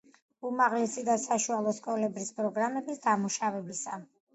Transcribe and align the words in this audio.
უმაღლესი 0.49 1.03
და 1.11 1.19
საშუალო 1.25 1.75
სკოლების 1.83 2.35
პროგრამების 2.41 3.07
დამუშავებისა. 3.09 4.07